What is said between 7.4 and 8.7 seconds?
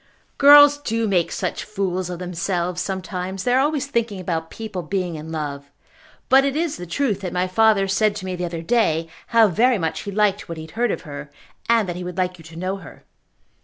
father said to me the other